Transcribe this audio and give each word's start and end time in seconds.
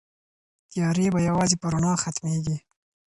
تيارې 0.71 1.07
به 1.13 1.19
يوازې 1.29 1.55
په 1.61 1.67
رڼا 1.73 1.93
ختميږي. 2.03 2.57